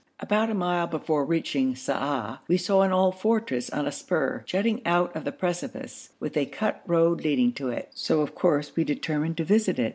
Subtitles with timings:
[0.19, 4.81] About a mile before reaching Sa'ah we saw an old fortress on a spur jutting
[4.83, 8.83] out of the precipice, with a cut road leading to it, so of course we
[8.83, 9.89] determined to visit it.